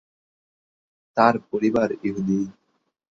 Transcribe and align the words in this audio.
তার 1.17 1.35
পরিবার 1.49 1.89
ইহুদি। 2.07 2.41